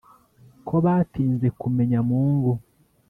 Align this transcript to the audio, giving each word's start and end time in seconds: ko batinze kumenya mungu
ko 0.67 0.75
batinze 0.85 1.47
kumenya 1.59 1.99
mungu 2.09 2.51